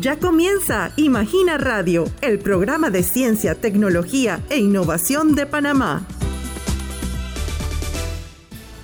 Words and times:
Ya 0.00 0.18
comienza 0.18 0.92
Imagina 0.96 1.58
Radio, 1.58 2.06
el 2.22 2.38
programa 2.38 2.88
de 2.88 3.02
ciencia, 3.02 3.54
tecnología 3.54 4.40
e 4.48 4.56
innovación 4.56 5.34
de 5.34 5.44
Panamá. 5.44 6.06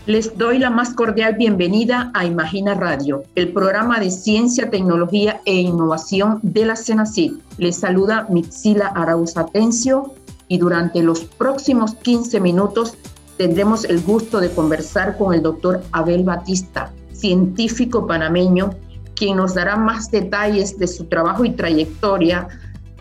Les 0.05 0.37
doy 0.37 0.59
la 0.59 0.69
más 0.69 0.93
cordial 0.93 1.37
bienvenida 1.39 2.11
a 2.13 2.27
Imagina 2.27 2.75
Radio, 2.75 3.23
el 3.35 3.51
programa 3.55 3.99
de 3.99 4.11
ciencia, 4.11 4.69
tecnología 4.69 5.41
e 5.47 5.55
innovación 5.55 6.39
de 6.43 6.67
la 6.67 6.77
CENACID. 6.77 7.33
Les 7.57 7.77
saluda 7.77 8.27
Mixila 8.29 8.89
Arauz 8.89 9.39
Atencio 9.39 10.13
y 10.49 10.59
durante 10.59 11.03
los 11.03 11.25
próximos 11.25 11.95
15 11.95 12.41
minutos 12.41 12.99
tendremos 13.39 13.85
el 13.85 14.03
gusto 14.03 14.39
de 14.39 14.51
conversar 14.51 15.17
con 15.17 15.33
el 15.33 15.41
doctor 15.41 15.83
Abel 15.93 16.25
Batista, 16.25 16.93
científico 17.15 18.07
panameño 18.07 18.75
quien 19.17 19.37
nos 19.37 19.55
dará 19.55 19.77
más 19.77 20.11
detalles 20.11 20.79
de 20.79 20.87
su 20.87 21.07
trabajo 21.07 21.45
y 21.45 21.51
trayectoria 21.51 22.47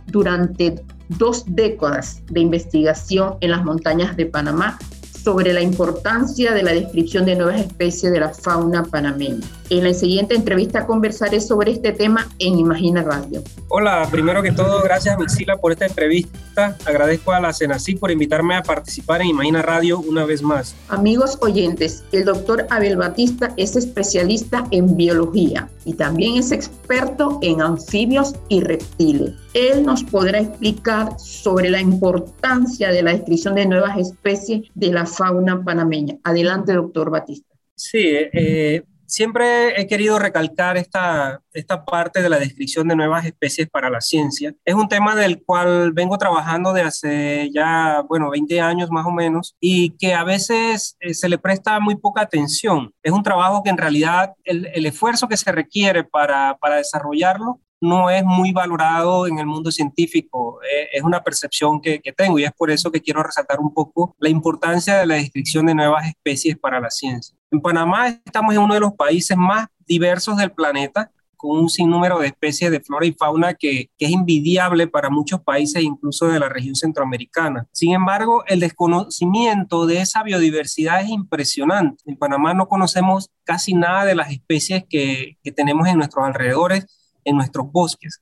durante 0.08 0.84
dos 1.10 1.44
décadas 1.48 2.22
de 2.32 2.40
investigación 2.40 3.36
en 3.42 3.52
las 3.52 3.64
montañas 3.64 4.16
de 4.18 4.26
Panamá 4.26 4.80
sobre 5.26 5.54
la 5.54 5.62
importancia 5.62 6.54
de 6.54 6.62
la 6.62 6.72
descripción 6.72 7.26
de 7.26 7.36
nuevas 7.36 7.60
especies 7.60 8.12
de 8.12 8.20
la 8.20 8.30
fauna 8.30 8.84
panameña. 8.84 9.42
En 9.72 9.84
la 9.84 9.92
siguiente 9.92 10.36
entrevista 10.36 10.86
conversaré 10.86 11.42
sobre 11.42 11.72
este 11.72 11.94
tema 11.94 12.28
en 12.38 12.60
Imagina 12.60 13.02
Radio. 13.02 13.42
Hola, 13.70 14.08
primero 14.12 14.44
que 14.44 14.52
todo, 14.52 14.84
gracias 14.84 15.18
Mixila 15.18 15.58
por 15.58 15.72
esta 15.72 15.88
entrevista. 15.88 16.78
Agradezco 16.86 17.32
a 17.32 17.40
la 17.40 17.52
CENACI 17.52 17.96
por 17.96 18.12
invitarme 18.12 18.56
a 18.56 18.62
participar 18.62 19.22
en 19.22 19.30
Imagina 19.30 19.64
Radio 19.64 20.00
una 20.00 20.26
vez 20.26 20.44
más. 20.44 20.76
Amigos 20.90 21.40
oyentes, 21.42 22.04
el 22.12 22.26
doctor 22.26 22.68
Abel 22.70 22.96
Batista 22.96 23.52
es 23.58 23.76
especialista 23.76 24.66
en 24.70 24.96
biología 24.96 25.68
y 25.86 25.94
también 25.94 26.38
es 26.38 26.52
experto 26.52 27.40
en 27.42 27.62
anfibios 27.62 28.36
y 28.50 28.62
reptiles. 28.62 29.34
Él 29.56 29.84
nos 29.84 30.04
podrá 30.04 30.40
explicar 30.40 31.18
sobre 31.18 31.70
la 31.70 31.80
importancia 31.80 32.92
de 32.92 33.02
la 33.02 33.14
descripción 33.14 33.56
de 33.56 33.66
nuevas 33.66 33.98
especies 33.98 34.64
de 34.76 34.92
la 34.92 35.06
fauna 35.16 35.64
panameña. 35.64 36.18
Adelante, 36.24 36.74
doctor 36.74 37.10
Batista. 37.10 37.56
Sí, 37.76 38.04
eh, 38.04 38.84
siempre 39.06 39.80
he 39.80 39.88
querido 39.88 40.18
recalcar 40.20 40.78
esta, 40.78 41.42
esta 41.54 41.86
parte 41.86 42.22
de 42.22 42.30
la 42.30 42.40
descripción 42.40 42.88
de 42.88 42.96
nuevas 42.96 43.26
especies 43.26 43.70
para 43.70 43.90
la 43.90 44.02
ciencia. 44.02 44.54
Es 44.64 44.76
un 44.76 44.88
tema 44.88 45.16
del 45.16 45.44
cual 45.44 45.92
vengo 45.94 46.18
trabajando 46.18 46.74
de 46.74 46.82
hace 46.82 47.50
ya, 47.54 48.04
bueno, 48.08 48.30
20 48.30 48.62
años 48.62 48.90
más 48.92 49.06
o 49.06 49.12
menos 49.12 49.56
y 49.60 49.92
que 49.98 50.14
a 50.14 50.24
veces 50.24 50.98
eh, 51.00 51.14
se 51.14 51.30
le 51.30 51.38
presta 51.38 51.80
muy 51.80 51.96
poca 51.96 52.22
atención. 52.22 52.94
Es 53.04 53.12
un 53.12 53.24
trabajo 53.24 53.64
que 53.64 53.70
en 53.70 53.78
realidad 53.78 54.34
el, 54.44 54.68
el 54.74 54.86
esfuerzo 54.86 55.28
que 55.28 55.38
se 55.38 55.52
requiere 55.52 56.04
para, 56.04 56.58
para 56.60 56.78
desarrollarlo 56.78 57.60
no 57.82 58.10
es 58.10 58.24
muy 58.24 58.52
valorado 58.52 59.28
en 59.28 59.40
el 59.40 59.46
mundo 59.46 59.72
científico. 59.72 60.60
Eh, 60.64 60.88
es 60.94 61.04
una 61.04 61.24
percepción 61.24 61.82
que, 61.82 62.00
que, 62.02 62.14
tengo 62.14 62.40
y 62.40 62.44
es 62.44 62.52
por 62.54 62.72
eso 62.72 62.92
que 62.92 63.02
quiero 63.02 63.24
resaltar 63.24 63.60
un 63.60 63.74
poco 63.74 64.16
la 64.20 64.30
importancia 64.30 64.98
de 64.98 65.06
la 65.06 65.16
descripción 65.16 65.66
de 65.66 65.76
nuevas 65.76 66.08
especies 66.08 66.58
para 66.58 66.80
la 66.80 66.90
ciencia. 66.90 67.36
En 67.52 67.62
Panamá 67.62 68.08
estamos 68.08 68.54
en 68.54 68.62
uno 68.62 68.74
de 68.74 68.80
los 68.80 68.94
países 68.94 69.38
más 69.38 69.68
diversos 69.86 70.38
del 70.38 70.52
planeta 70.52 71.12
con 71.38 71.60
un 71.60 71.70
sinnúmero 71.70 72.20
de 72.20 72.28
especies 72.28 72.72
de 72.72 72.80
flora 72.80 73.06
y 73.06 73.14
fauna 73.14 73.54
que, 73.54 73.90
que, 73.98 74.06
es 74.06 74.12
invidiable 74.12 74.88
para 74.88 75.10
muchos 75.10 75.42
países, 75.42 75.84
incluso 75.84 76.28
de 76.28 76.40
la 76.40 76.50
región 76.50 76.76
centroamericana. 76.76 77.68
Sin 77.72 77.94
embargo, 77.94 78.44
el 78.48 78.60
desconocimiento 78.62 79.86
de 79.86 80.00
esa 80.00 80.24
biodiversidad 80.24 81.02
es 81.02 81.10
impresionante. 81.10 82.02
En 82.06 82.18
Panamá 82.18 82.54
no 82.54 82.68
conocemos 82.68 83.30
casi 83.44 83.74
nada 83.74 84.06
de 84.06 84.16
las 84.16 84.32
especies 84.32 84.86
que, 84.90 85.38
que 85.44 85.52
tenemos 85.52 85.88
en 85.88 85.98
nuestros 85.98 86.26
alrededores 86.26 86.88
en 87.26 87.36
nuestros 87.36 87.70
bosques. 87.72 88.22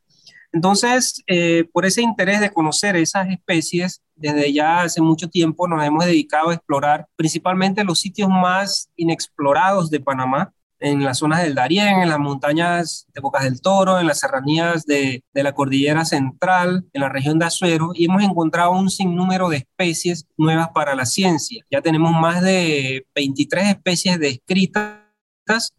Entonces, 0.54 1.24
eh, 1.28 1.66
por 1.74 1.86
ese 1.86 2.02
interés 2.02 2.40
de 2.40 2.52
conocer 2.52 2.96
esas 2.96 3.28
especies, 3.30 4.02
desde 4.16 4.54
ya 4.54 4.82
hace 4.82 5.02
mucho 5.02 5.28
tiempo 5.28 5.68
nos 5.68 5.84
hemos 5.84 6.06
dedicado 6.06 6.50
a 6.50 6.54
explorar 6.54 7.08
principalmente 7.16 7.84
los 7.84 8.00
sitios 8.00 8.30
más 8.30 8.90
inexplorados 8.96 9.90
de 9.90 10.00
Panamá, 10.00 10.54
en 10.80 11.04
las 11.04 11.20
zonas 11.20 11.42
del 11.42 11.56
Darién, 11.56 12.02
en 12.02 12.10
las 12.10 12.20
montañas 12.20 13.08
de 13.14 13.22
Bocas 13.22 13.44
del 13.46 13.62
Toro, 13.62 14.00
en 14.00 14.06
las 14.06 14.20
serranías 14.20 14.86
de, 14.86 15.24
de, 15.34 15.44
la 15.44 15.54
Cordillera 15.54 16.04
Central, 16.04 16.86
en 16.92 17.02
la 17.02 17.08
región 17.08 17.40
de 17.40 17.46
Azuero, 17.46 17.92
y 17.96 18.06
hemos 18.06 18.22
encontrado 18.22 18.72
un 18.72 18.90
sinnúmero 18.90 19.48
de 19.48 19.58
especies 19.58 20.28
nuevas 20.36 20.70
para 20.76 20.94
la 20.94 21.06
ciencia. 21.06 21.64
Ya 21.72 21.82
tenemos 21.82 22.12
más 22.12 22.42
de 22.42 23.08
23 23.16 23.70
especies 23.70 24.20
descritas 24.20 25.03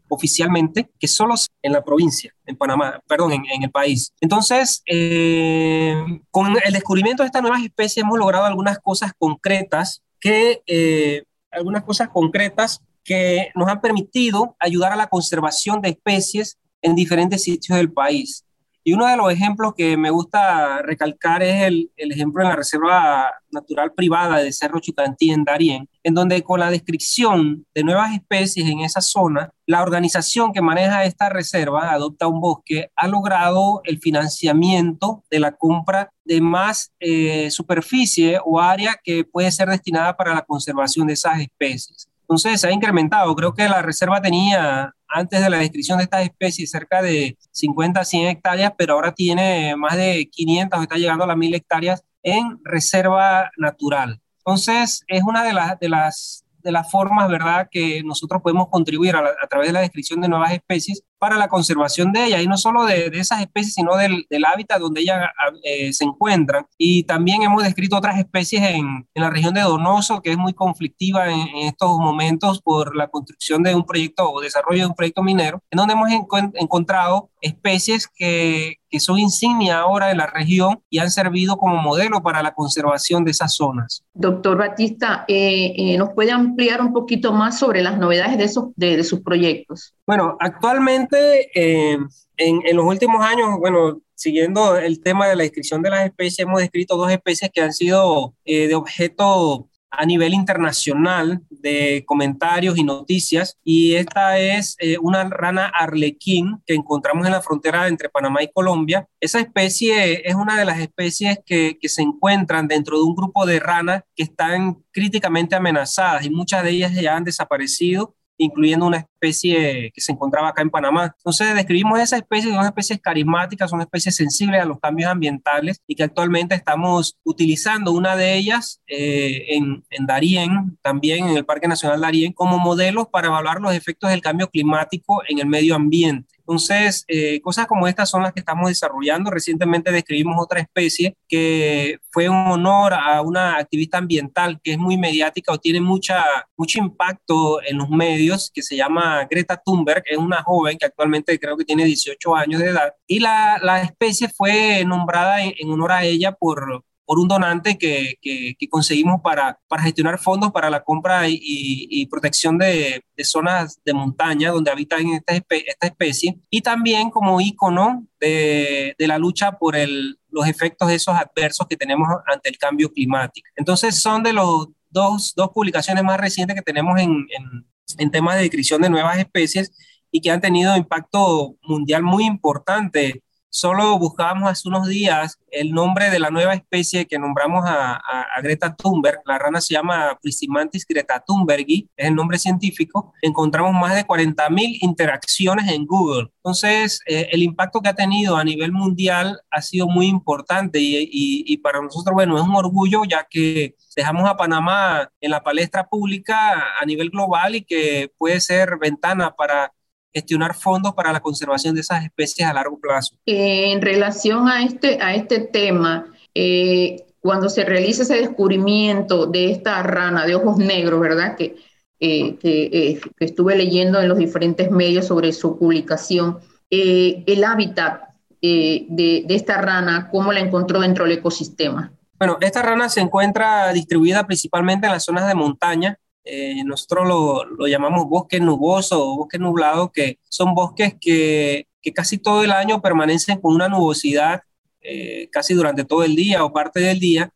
oficialmente 0.09 0.91
que 0.99 1.09
solo 1.09 1.35
en 1.63 1.73
la 1.73 1.85
provincia, 1.85 2.35
en 2.47 2.57
Panamá, 2.57 3.01
perdón, 3.07 3.33
en, 3.33 3.63
el 3.63 3.71
país. 3.71 4.13
Entonces, 4.21 4.83
eh, 4.87 5.95
con 6.31 6.57
el 6.65 6.73
descubrimiento 6.73 7.23
de 7.23 7.29
estas 7.29 7.43
nuevas 7.43 7.63
especies 7.63 8.05
hemos 8.05 8.19
logrado 8.19 8.45
algunas 8.45 8.79
cosas 8.79 9.13
concretas 9.19 10.03
que, 10.21 10.63
eh, 10.67 11.25
algunas 11.51 11.85
cosas 11.85 12.09
concretas 12.09 12.81
que 13.05 13.51
nos 13.55 13.69
han 13.69 13.81
permitido 13.81 14.57
ayudar 14.59 14.93
a 14.93 14.97
la 14.97 15.09
conservación 15.09 15.81
de 15.81 15.91
especies 15.91 16.59
en 16.83 16.95
diferentes 16.95 17.43
sitios 17.43 17.77
del 17.77 17.93
país. 17.93 18.45
Y 18.87 18.93
uno 18.93 19.07
de 19.07 19.17
los 19.17 19.33
ejemplos 19.33 19.73
que 19.75 19.97
me 19.97 20.11
gusta 20.11 20.83
recalcar 20.83 21.43
es 21.43 21.63
el, 21.63 21.91
el, 21.97 22.13
ejemplo 22.13 22.43
en 22.43 22.51
la 22.51 22.57
Reserva 22.57 23.31
Natural 23.51 23.93
Privada 23.93 24.37
de 24.37 24.53
Cerro 24.53 24.79
Chucantí 24.79 25.31
en 25.31 25.43
Darién, 25.43 25.89
en 26.03 26.13
donde 26.13 26.43
con 26.43 26.61
la 26.61 26.71
descripción 26.71 27.65
de 27.75 27.83
nuevas 27.83 28.13
especies 28.13 28.69
en 28.69 28.81
esa 28.81 29.01
zona, 29.01 29.51
la 29.65 29.83
organización 29.83 30.53
que 30.53 30.61
maneja 30.61 31.05
esta 31.07 31.31
reserva, 31.31 31.93
Adopta 31.93 32.27
un 32.27 32.41
Bosque, 32.41 32.91
ha 32.95 33.09
logrado 33.09 33.81
el 33.85 34.01
financiamiento 34.01 35.25
de 35.31 35.41
la 35.41 35.53
compra 35.53 36.11
de 36.25 36.43
más 36.43 36.93
eh, 37.01 37.51
superficie 37.51 38.39
o 38.45 38.61
área 38.61 39.01
que 39.03 39.25
puede 39.25 39.51
ser 39.51 39.71
destinada 39.71 40.15
para 40.15 40.35
la 40.35 40.43
conservación 40.43 41.07
de 41.07 41.15
esas 41.15 41.41
especies. 41.41 42.09
Entonces 42.25 42.61
se 42.61 42.69
ha 42.69 42.73
incrementado. 42.73 43.35
Creo 43.35 43.55
que 43.55 43.69
la 43.69 43.83
reserva 43.83 44.21
tenía 44.21 44.95
antes 45.15 45.41
de 45.41 45.49
la 45.49 45.59
descripción 45.59 45.99
de 45.99 46.05
estas 46.05 46.25
especies 46.25 46.73
cerca 46.73 47.01
de 47.01 47.39
50 47.53 48.01
a 48.01 48.05
100 48.05 48.27
hectáreas, 48.27 48.73
pero 48.77 48.95
ahora 48.95 49.13
tiene 49.13 49.77
más 49.77 49.97
de 49.97 50.29
500, 50.29 50.83
está 50.83 50.97
llegando 50.97 51.23
a 51.23 51.29
las 51.29 51.37
1000 51.37 51.55
hectáreas 51.55 52.05
en 52.25 52.59
reserva 52.65 53.49
natural. 53.57 54.21
Entonces, 54.39 55.05
es 55.07 55.23
una 55.23 55.45
de, 55.45 55.53
las 55.53 55.79
de, 55.79 55.89
las, 55.89 56.45
de 56.65 56.73
las 56.73 56.91
formas, 56.91 57.29
¿verdad?, 57.29 57.69
que 57.71 58.03
nosotros 58.03 58.43
podemos 58.43 58.69
contribuir 58.69 59.15
a, 59.15 59.21
a, 59.41 59.47
través 59.47 59.69
de 59.69 59.75
la 59.75 59.81
descripción 59.81 60.21
de 60.21 60.29
nuevas 60.29 60.53
especies 60.53 61.05
para 61.25 61.39
la 61.39 61.49
conservación 61.49 62.13
de 62.13 62.27
ellas, 62.27 62.43
y 62.43 62.47
no 62.47 62.59
solo 62.59 62.85
de, 62.85 63.09
de 63.09 63.19
esas 63.19 63.41
especies, 63.41 63.73
sino 63.73 63.97
del, 63.97 64.27
del 64.29 64.45
hábitat 64.45 64.79
donde 64.79 65.01
ellas 65.01 65.31
eh, 65.63 65.91
se 65.91 66.05
encuentran. 66.05 66.67
Y 66.77 67.05
también 67.05 67.43
hemos 67.43 67.63
descrito 67.63 67.97
otras 67.97 68.19
especies 68.19 68.61
en, 68.61 69.09
en, 69.15 69.23
la 69.23 69.31
región 69.31 69.55
de 69.55 69.63
Donoso, 69.63 70.21
que 70.21 70.33
es 70.33 70.37
muy 70.37 70.53
conflictiva 70.53 71.31
en, 71.31 71.41
en, 71.49 71.69
estos 71.69 71.97
momentos 71.97 72.61
por 72.61 72.95
la 72.95 73.09
construcción 73.09 73.63
de 73.63 73.75
un 73.75 73.87
proyecto 73.87 74.31
o 74.31 74.43
desarrollo 74.43 74.83
de 74.83 74.87
un 74.89 74.95
proyecto 74.95 75.23
minero, 75.23 75.63
en 75.71 75.79
donde 75.79 75.95
hemos 75.95 76.11
enco 76.11 76.37
encontrado 76.57 77.31
especies 77.41 78.09
que, 78.09 78.79
que 78.89 79.01
son 79.01 79.19
insignia 79.19 79.81
ahora 79.81 80.11
en 80.11 80.19
la 80.19 80.27
región 80.27 80.81
y 80.89 80.99
han 80.99 81.11
servido 81.11 81.57
como 81.57 81.77
modelo 81.77 82.23
para 82.23 82.43
la 82.43 82.55
conservación 82.55 83.25
de 83.25 83.33
esas 83.33 83.55
zonas. 83.55 84.03
Doctor 84.15 84.57
Batista, 84.57 85.25
eh, 85.29 85.75
eh, 85.77 85.99
¿nos 85.99 86.11
puede 86.15 86.33
ampliar 86.33 86.81
un 86.81 86.93
poquito 86.93 87.33
más 87.33 87.59
sobre 87.59 87.83
las 87.83 87.99
novedades 87.99 88.39
de, 88.39 88.45
esos, 88.45 88.69
de, 88.77 88.97
de 88.97 89.05
sus 89.05 89.21
proyectos? 89.21 89.95
Bueno, 90.07 90.37
actualmente 90.39 91.14
eh, 91.17 91.99
en, 92.37 92.61
en, 92.65 92.77
los 92.77 92.85
últimos 92.85 93.25
años, 93.25 93.59
bueno, 93.59 94.01
siguiendo 94.15 94.77
el 94.77 95.03
tema 95.03 95.29
de 95.29 95.37
la 95.37 95.43
descripción 95.43 95.83
de 95.83 95.91
las 95.91 96.07
especies, 96.07 96.41
hemos 96.41 96.61
descrito 96.61 96.97
dos 96.97 97.11
especies 97.11 97.51
que 97.53 97.61
han 97.61 97.73
sido 97.73 98.35
eh, 98.45 98.69
de 98.69 98.75
objeto 98.75 99.69
a 99.97 100.07
nivel 100.07 100.35
internacional 100.35 101.43
de 101.51 102.05
comentarios 102.07 102.77
y 102.77 102.85
noticias 102.85 103.59
y 103.63 103.95
esta 103.95 104.39
es 104.39 104.77
eh, 104.81 104.99
una 104.99 105.25
rana 105.25 105.67
arlequín 105.67 106.61
que 106.67 106.75
encontramos 106.75 107.27
en 107.27 107.33
la 107.33 107.41
frontera 107.41 107.87
entre 107.87 108.09
Panamá 108.09 108.43
y 108.43 108.51
Colombia. 108.53 109.09
Esa 109.21 109.41
especie 109.41 110.29
es 110.29 110.35
una 110.35 110.59
de 110.59 110.65
las 110.65 110.81
especies 110.81 111.39
que, 111.47 111.79
que 111.81 111.89
se 111.89 112.03
encuentran 112.03 112.67
dentro 112.67 112.97
de 112.97 113.05
un 113.05 113.15
grupo 113.15 113.47
de 113.47 113.61
ranas 113.61 114.03
que 114.17 114.25
están 114.25 114.83
críticamente 114.91 115.55
amenazadas 115.55 116.25
y 116.25 116.31
muchas 116.31 116.65
de 116.65 116.71
ellas 116.71 116.93
ya 116.95 117.17
han 117.17 117.25
desaparecido 117.25 118.15
incluyendo 118.37 118.87
una 118.87 118.99
especie 119.25 119.91
que 119.93 120.01
se 120.01 120.13
encontraba 120.13 120.49
acá 120.49 120.63
en 120.63 120.71
Panamá. 120.71 121.15
Entonces 121.17 121.55
describimos 121.55 121.99
esa 122.01 122.17
especie, 122.17 122.53
son 122.53 122.65
especies 122.65 123.01
carismáticas, 123.01 123.71
son 123.71 123.81
especies 123.81 124.17
sensibles 124.17 124.61
a 124.61 124.65
los 124.65 124.79
cambios 124.81 125.11
ambientales 125.11 125.81
y 125.87 125.95
que 125.95 126.05
actualmente 126.05 126.55
estamos 126.55 127.17
utilizando 127.25 127.93
una 127.93 128.17
de 128.17 128.35
ellas 128.35 128.81
eh, 128.87 129.57
en, 129.57 129.85
en 129.91 130.07
Darién, 130.07 130.79
también 130.83 131.29
en 131.29 131.37
el 131.37 131.45
Parque 131.45 131.69
Nacional 131.69 132.01
Darién, 132.01 132.33
como 132.33 132.59
modelos 132.59 133.09
para 133.09 133.29
evaluar 133.29 133.61
los 133.61 133.75
efectos 133.75 134.11
del 134.11 134.21
cambio 134.21 134.49
climático 134.49 135.23
en 135.29 135.39
el 135.39 135.47
medio 135.47 135.75
ambiente. 135.75 136.35
Entonces, 136.47 137.07
eh, 137.09 137.41
cosas 137.41 137.67
como 137.67 137.89
estas 137.89 138.11
son 138.11 138.23
las 138.23 138.35
que 138.35 138.41
estamos 138.41 138.69
desarrollando. 138.69 139.31
Recientemente 139.31 139.91
describimos 139.91 140.37
otra 140.39 140.61
especie 140.61 141.17
que 141.27 141.99
fue 142.11 142.29
un 142.29 142.37
honor 142.37 142.93
a 142.93 143.23
una 143.23 143.57
activista 143.57 143.97
ambiental 143.97 144.61
que 144.63 144.73
es 144.73 144.79
muy 144.79 144.99
mediática 144.99 145.53
o 145.53 145.59
tiene 145.59 145.81
mucha, 145.81 146.23
mucho 146.57 146.79
impacto 146.79 147.63
en 147.63 147.79
los 147.79 147.89
medios, 147.89 148.51
que 148.53 148.63
se 148.63 148.77
llama 148.77 149.14
Greta 149.29 149.61
Thunberg, 149.65 150.03
es 150.07 150.19
una 150.19 150.43
joven 150.43 150.77
que 150.79 150.87
actualmente 150.87 151.39
creo 151.39 151.57
que 151.57 151.65
tiene 151.65 151.85
18 151.85 152.37
años 152.37 152.61
de 152.61 152.69
edad, 152.69 152.95
y 153.07 153.21
la, 153.21 153.59
la 153.63 153.83
especie 153.83 154.29
fue 154.29 154.85
nombrada 154.85 155.43
en, 155.43 155.71
honor 155.71 155.93
a 155.93 156.05
ella 156.05 156.33
por, 156.33 156.85
por 157.05 157.19
un 157.19 157.29
donante 157.29 157.79
que, 157.79 158.15
que, 158.21 158.69
conseguimos 158.69 159.21
para, 159.23 159.59
para, 159.69 159.83
gestionar 159.83 160.19
fondos 160.19 160.53
para 160.53 160.71
la 160.71 160.83
compra 160.83 161.25
y, 161.29 162.07
protección 162.07 162.59
de, 162.59 163.03
zonas 163.23 163.81
de 163.85 163.93
montaña 163.93 164.51
donde 164.51 164.71
habitan 164.71 165.07
esta, 165.09 165.35
esta 165.35 165.87
especie 165.87 166.39
y 166.51 166.61
también 166.61 167.11
como 167.11 167.41
ícono 167.41 168.07
de, 168.21 168.95
de 168.99 169.07
la 169.07 169.19
lucha 169.19 169.53
por 169.53 169.77
el, 169.77 170.19
los 170.35 170.47
efectos 170.49 170.89
de 170.89 170.97
esos 170.97 171.15
adversos 171.15 171.67
que 171.69 171.77
tenemos 171.77 172.09
ante 172.27 172.49
el 172.49 172.59
cambio 172.59 172.93
climático. 172.93 173.49
Entonces 173.57 174.01
son 174.01 174.23
de 174.23 174.33
los 174.33 174.69
dos, 174.91 175.33
dos 175.35 175.51
publicaciones 175.51 176.03
más 176.05 176.19
recientes 176.19 176.57
que 176.57 176.63
tenemos 176.63 176.99
en, 177.01 177.11
en, 177.11 177.67
en 177.99 178.11
temas 178.11 178.37
de 178.37 178.43
descripción 178.43 178.83
de 178.83 178.91
nuevas 178.91 179.19
especies 179.19 179.73
y 180.11 180.21
que 180.21 180.31
han 180.31 180.41
tenido 180.41 180.77
impacto 180.77 181.57
mundial 181.63 182.05
muy 182.05 182.25
importante 182.25 183.24
Solo 183.57 183.97
buscábamos 184.01 184.51
hace 184.51 184.67
unos 184.67 184.89
días 184.89 185.39
el 185.49 185.71
nombre 185.71 186.11
de 186.11 186.19
la 186.19 186.31
nueva 186.31 186.55
especie 186.55 187.07
que 187.07 187.21
nombramos 187.21 187.63
a, 187.65 188.03
Greta 188.43 188.75
Thunberg. 188.75 189.21
La 189.27 189.39
rana 189.39 189.61
se 189.61 189.75
llama 189.75 190.19
Prisimantis 190.21 190.85
greta 190.85 191.23
thunbergi, 191.25 191.89
es 191.97 192.09
el 192.09 192.17
nombre 192.17 192.37
científico. 192.37 193.13
Encontramos 193.23 193.73
más 193.73 193.95
de 193.95 194.05
40.000 194.05 194.79
interacciones 194.81 195.71
en 195.71 195.87
Google. 195.87 196.33
Entonces, 196.39 196.99
eh, 197.07 197.29
el 197.31 197.45
impacto 197.45 197.81
que 197.81 197.91
ha 197.91 197.95
tenido 197.95 198.37
a 198.37 198.43
nivel 198.43 198.73
mundial 198.73 199.41
ha 199.53 199.63
sido 199.63 199.87
muy 199.87 200.07
importante 200.07 200.81
y, 200.81 201.09
y 201.13 201.57
para 201.59 201.81
nosotros, 201.81 202.13
bueno, 202.13 202.37
es 202.37 202.43
un 202.43 202.57
orgullo 202.57 203.05
ya 203.05 203.25
que 203.31 203.77
dejamos 203.95 204.29
a 204.29 204.37
Panamá 204.37 205.09
en 205.21 205.31
la 205.31 205.45
palestra 205.45 205.87
pública 205.87 206.75
a 206.81 206.85
nivel 206.85 207.09
global 207.09 207.55
y 207.55 207.63
que 207.63 208.11
puede 208.19 208.41
ser 208.41 208.79
ventana 208.81 209.31
para 209.31 209.73
gestionar 210.15 210.55
fondos 210.55 210.95
para 210.95 211.13
la 211.13 211.21
conservación 211.21 211.75
de 211.75 211.81
esas 211.81 212.05
especies 212.05 212.49
a 212.49 212.53
largo 212.53 212.79
plazo. 212.79 213.17
en 213.27 213.83
relación 213.83 214.49
a 214.49 214.63
este, 214.63 215.03
a 215.03 215.15
este 215.15 215.41
tema, 215.41 216.07
eh, 216.35 217.05
cuando 217.21 217.49
se 217.49 217.65
realiza 217.65 218.03
ese 218.03 218.17
descubrimiento 218.17 219.27
de 219.27 219.51
esta 219.51 219.83
rana 219.83 220.25
de 220.27 220.37
ojos 220.37 220.59
negros, 220.59 221.01
¿verdad? 221.01 221.37
Que, 221.37 221.57
eh, 221.99 222.37
eh, 222.43 223.01
que, 223.17 223.25
estuve 223.25 223.57
leyendo 223.57 224.01
en 224.01 224.09
los 224.09 224.19
diferentes 224.19 224.71
medios 224.71 225.07
sobre 225.07 225.33
su 225.33 225.59
publicación, 225.59 226.39
el 226.71 227.45
hábitat 227.45 228.03
de, 228.41 229.25
de 229.27 229.35
esta 229.35 229.61
rana, 229.61 230.09
¿cómo 230.11 230.33
la 230.33 230.41
encontró 230.41 230.81
dentro 230.81 231.05
del 231.05 231.19
ecosistema? 231.19 231.93
Bueno, 232.19 232.37
esta 232.41 232.63
rana 232.63 232.89
se 232.89 233.01
encuentra 233.01 233.73
distribuida 233.73 234.27
principalmente 234.27 234.87
en 234.87 234.93
las 234.93 235.05
zonas 235.05 235.27
de 235.27 235.35
montaña, 235.35 235.99
eh, 236.25 236.65
nosotros 236.65 237.07
lo, 237.07 237.67
llamamos 237.67 238.09
bosque 238.09 238.41
nuboso 238.41 239.05
o 239.05 239.17
bosque 239.17 239.39
nublado, 239.39 239.93
que 239.93 240.19
son 240.29 240.55
bosques 240.55 240.95
que, 240.99 241.67
casi 241.95 242.17
todo 242.17 242.43
el 242.43 242.51
año 242.51 242.81
permanecen 242.81 243.41
con 243.41 243.55
una 243.55 243.69
nubosidad 243.69 244.41
eh, 244.81 245.29
casi 245.31 245.53
durante 245.53 245.85
todo 245.85 246.03
el 246.03 246.17
día 246.17 246.43
o 246.45 246.53
parte 246.53 246.81
del 246.81 246.99
día, 246.99 247.31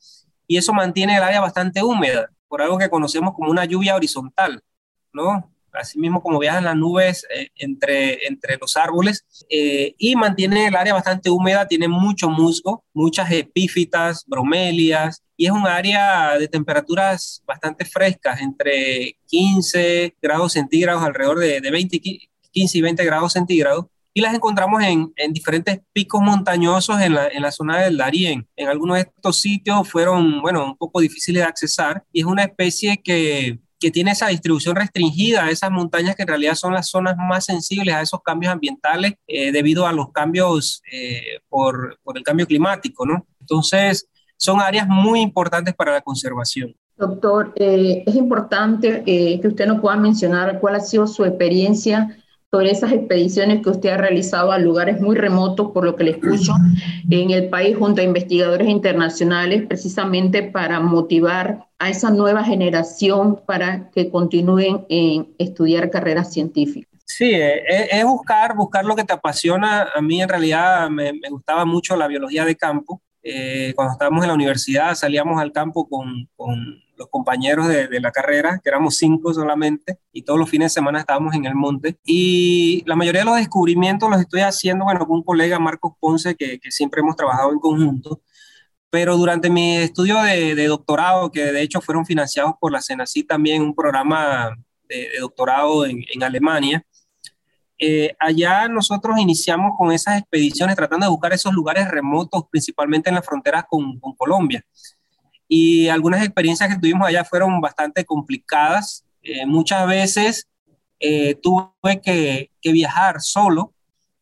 y 0.46 0.56
eso 0.56 0.72
mantiene 0.72 1.16
el 1.16 1.22
área 1.22 1.40
bastante 1.40 1.82
húmeda, 1.82 2.30
por 2.48 2.62
algo 2.62 2.78
que 2.78 2.88
conocemos 2.88 3.34
como 3.34 3.50
una 3.50 3.66
lluvia 3.66 3.94
horizontal, 3.94 4.62
¿no? 5.12 5.52
así 5.74 5.98
mismo 5.98 6.22
como 6.22 6.40
viajan 6.40 6.64
las 6.64 6.74
nubes 6.74 7.24
eh, 7.32 7.50
entre, 7.56 8.26
entre 8.26 8.56
los 8.56 8.76
árboles, 8.76 9.24
y 9.50 10.16
mantiene 10.16 10.66
el 10.66 10.76
área 10.76 10.94
bastante 10.94 11.30
húmeda, 11.30 11.68
tiene 11.68 11.88
mucho 11.88 12.30
musgo, 12.30 12.84
muchas 12.94 13.30
epífitas, 13.30 14.24
bromelias, 14.26 15.22
y 15.38 15.46
es 15.46 15.52
un 15.52 15.66
área 15.68 16.36
de 16.36 16.48
temperaturas 16.48 17.42
bastante 17.46 17.84
frescas, 17.84 18.40
entre 18.40 19.16
15 19.28 20.16
grados 20.20 20.52
centígrados, 20.52 21.02
alrededor 21.04 21.38
de, 21.38 21.60
de 21.60 21.70
20, 21.70 22.00
15 22.50 22.78
y 22.78 22.82
20 22.82 23.04
grados 23.04 23.34
centígrados, 23.34 23.86
y 24.12 24.20
las 24.20 24.34
encontramos 24.34 24.82
en, 24.82 25.12
en 25.14 25.32
diferentes 25.32 25.78
picos 25.92 26.20
montañosos 26.20 27.00
en 27.00 27.14
la, 27.14 27.28
en 27.28 27.40
la, 27.40 27.52
zona 27.52 27.82
del 27.82 27.96
Darién. 27.96 28.48
En 28.56 28.66
algunos 28.66 28.96
de 28.96 29.02
estos 29.02 29.40
sitios 29.40 29.88
fueron, 29.88 30.42
bueno, 30.42 30.64
un 30.64 30.76
poco 30.76 31.00
difíciles 31.00 31.42
de 31.44 31.48
accesar 31.48 32.02
y 32.12 32.20
es 32.20 32.26
una 32.26 32.42
especie 32.42 33.00
que, 33.00 33.60
que 33.78 33.92
tiene 33.92 34.10
esa 34.10 34.26
distribución 34.26 34.74
restringida 34.74 35.44
a 35.44 35.50
esas 35.50 35.70
montañas 35.70 36.16
que 36.16 36.22
en 36.22 36.28
realidad 36.28 36.56
son 36.56 36.74
las 36.74 36.88
zonas 36.88 37.14
más 37.16 37.44
sensibles 37.44 37.94
a 37.94 38.02
esos 38.02 38.20
cambios 38.24 38.52
ambientales 38.52 39.14
eh, 39.28 39.52
debido 39.52 39.86
a 39.86 39.92
los 39.92 40.10
cambios 40.10 40.82
eh, 40.90 41.38
por, 41.48 42.00
por 42.02 42.18
el 42.18 42.24
cambio 42.24 42.48
climático, 42.48 43.06
¿no? 43.06 43.24
Entonces, 43.40 44.08
son 44.38 44.60
áreas 44.60 44.88
muy 44.88 45.20
importantes 45.20 45.74
para 45.74 45.92
la 45.92 46.00
conservación. 46.00 46.74
Doctor, 46.96 47.52
eh, 47.56 48.02
es 48.06 48.14
importante 48.14 49.02
eh, 49.06 49.38
que 49.40 49.48
usted 49.48 49.66
nos 49.66 49.80
pueda 49.80 49.96
mencionar 49.96 50.58
cuál 50.58 50.76
ha 50.76 50.80
sido 50.80 51.06
su 51.06 51.24
experiencia 51.24 52.16
sobre 52.50 52.70
esas 52.70 52.92
expediciones 52.92 53.62
que 53.62 53.68
usted 53.68 53.90
ha 53.90 53.98
realizado 53.98 54.52
a 54.52 54.58
lugares 54.58 55.00
muy 55.00 55.16
remotos, 55.16 55.70
por 55.72 55.84
lo 55.84 55.96
que 55.96 56.04
le 56.04 56.12
escucho, 56.12 56.54
en 57.10 57.30
el 57.30 57.50
país 57.50 57.76
junto 57.76 58.00
a 58.00 58.04
investigadores 58.04 58.68
internacionales, 58.68 59.66
precisamente 59.68 60.42
para 60.42 60.80
motivar 60.80 61.66
a 61.78 61.90
esa 61.90 62.10
nueva 62.10 62.42
generación 62.42 63.40
para 63.46 63.90
que 63.90 64.10
continúen 64.10 64.86
en 64.88 65.28
estudiar 65.36 65.90
carreras 65.90 66.32
científicas. 66.32 66.88
Sí, 67.04 67.32
eh, 67.32 67.88
es, 67.90 68.04
buscar, 68.04 68.56
buscar 68.56 68.84
lo 68.84 68.96
que 68.96 69.04
te 69.04 69.12
apasiona. 69.12 69.88
A 69.94 70.00
mí 70.00 70.22
en 70.22 70.28
realidad 70.28 70.88
me, 70.88 71.12
me 71.12 71.28
gustaba 71.28 71.66
mucho 71.66 71.96
la 71.96 72.06
biología 72.06 72.46
de 72.46 72.56
campo 72.56 73.02
eh, 73.22 73.72
cuando 73.74 73.92
estábamos 73.92 74.22
en 74.24 74.28
la 74.28 74.34
universidad 74.34 74.94
salíamos 74.94 75.40
al 75.40 75.52
campo 75.52 75.88
con, 75.88 76.28
con 76.36 76.82
los 76.96 77.08
compañeros 77.08 77.68
de, 77.68 77.88
de, 77.88 78.00
la 78.00 78.10
carrera, 78.10 78.60
que 78.62 78.68
éramos 78.68 78.96
cinco 78.96 79.32
solamente, 79.32 79.98
y 80.12 80.22
todos 80.22 80.38
los 80.38 80.50
fines 80.50 80.72
de 80.72 80.74
semana 80.74 80.98
estábamos 81.00 81.34
en 81.34 81.44
el 81.46 81.54
monte. 81.54 81.98
Y 82.04 82.82
la 82.86 82.96
mayoría 82.96 83.20
de 83.22 83.26
los 83.26 83.36
descubrimientos 83.36 84.10
los 84.10 84.20
estoy 84.20 84.40
haciendo, 84.40 84.84
bueno, 84.84 85.06
con 85.06 85.18
un 85.18 85.22
colega, 85.22 85.58
Marcos 85.58 85.92
Ponce, 86.00 86.34
que, 86.34 86.58
que 86.58 86.70
siempre 86.70 87.00
hemos 87.00 87.16
trabajado 87.16 87.52
en 87.52 87.60
conjunto. 87.60 88.20
Pero 88.90 89.16
durante 89.16 89.50
mi 89.50 89.76
estudio 89.76 90.20
de, 90.22 90.54
de, 90.54 90.66
doctorado, 90.66 91.30
que 91.30 91.52
de 91.52 91.62
hecho 91.62 91.80
fueron 91.80 92.06
financiados 92.06 92.54
por 92.60 92.72
la 92.72 92.80
CENACI 92.82 93.24
también, 93.24 93.62
un 93.62 93.74
programa 93.74 94.56
de, 94.88 95.10
de 95.10 95.18
doctorado 95.20 95.86
en, 95.86 96.04
en 96.12 96.22
Alemania, 96.22 96.84
eh, 97.78 98.16
allá 98.18 98.68
nosotros 98.68 99.18
iniciamos 99.20 99.72
con 99.78 99.92
esas 99.92 100.18
expediciones 100.18 100.74
tratando 100.74 101.06
de 101.06 101.10
buscar 101.10 101.32
esos 101.32 101.52
lugares 101.52 101.88
remotos, 101.88 102.44
principalmente 102.50 103.08
en 103.08 103.14
las 103.14 103.24
fronteras 103.24 103.64
con, 103.68 104.00
Colombia. 104.16 104.64
Y 105.46 105.88
algunas 105.88 106.22
experiencias 106.24 106.68
que 106.68 106.80
tuvimos 106.80 107.06
allá 107.06 107.24
fueron 107.24 107.60
bastante 107.60 108.04
complicadas. 108.04 109.04
Eh, 109.22 109.46
muchas 109.46 109.86
veces 109.86 110.48
eh, 110.98 111.36
tuve 111.36 112.00
que, 112.02 112.50
viajar 112.64 113.20
solo 113.20 113.72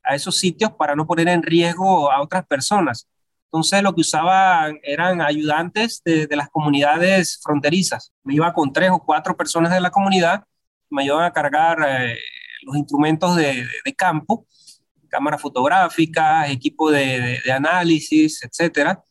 a 0.04 0.14
esos 0.14 0.36
sitios 0.36 0.70
para 0.72 0.94
no 0.94 1.04
poner 1.04 1.28
en 1.28 1.42
riesgo 1.42 2.12
a 2.12 2.22
otras 2.22 2.46
personas. 2.46 3.08
Entonces 3.46 3.82
lo 3.82 3.94
que 3.94 4.02
usaban 4.02 4.78
eran 4.82 5.20
ayudantes 5.20 6.02
de, 6.04 6.26
de 6.26 6.36
las 6.36 6.48
comunidades 6.50 7.40
fronterizas. 7.42 8.12
Me 8.22 8.34
iba 8.34 8.52
con 8.52 8.72
tres 8.72 8.90
o 8.90 9.00
cuatro 9.00 9.36
personas 9.36 9.72
de 9.72 9.80
la 9.80 9.90
comunidad, 9.90 10.44
me 10.90 11.02
ayudaban 11.02 11.24
a 11.24 11.32
cargar 11.32 11.78
los 12.62 12.76
instrumentos 12.76 13.36
de, 13.36 13.66
campo, 13.96 14.46
cámaras 15.08 15.40
fotográficas, 15.40 16.50
equipo 16.50 16.90
de, 16.90 17.40
análisis, 17.52 18.42
etcétera. 18.42 19.02